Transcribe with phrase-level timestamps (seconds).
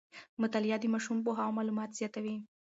[0.41, 2.35] مطالعه د ماشوم پوهه او معلومات زیاتوي.